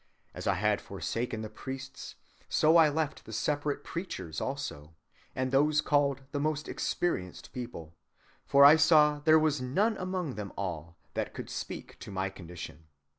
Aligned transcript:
As 0.33 0.47
I 0.47 0.55
had 0.55 0.81
forsaken 0.81 1.43
the 1.43 1.47
priests, 1.51 2.15
so 2.49 2.75
I 2.75 2.89
left 2.89 3.23
the 3.25 3.31
separate 3.31 3.83
preachers 3.83 4.41
also, 4.41 4.95
and 5.35 5.51
those 5.51 5.79
called 5.79 6.23
the 6.31 6.39
most 6.39 6.67
experienced 6.67 7.53
people; 7.53 7.93
for 8.47 8.65
I 8.65 8.77
saw 8.77 9.19
there 9.19 9.37
was 9.37 9.61
none 9.61 9.95
among 9.97 10.33
them 10.33 10.53
all 10.57 10.97
that 11.13 11.35
could 11.35 11.51
speak 11.51 11.99
to 11.99 12.09
my 12.09 12.31
condition. 12.31 12.87